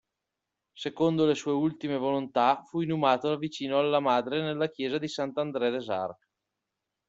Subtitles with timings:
[0.73, 6.27] Secondo le sue ultime volontà fu inumato vicino alla madre nella chiesa di Saint-André-des-Arcs.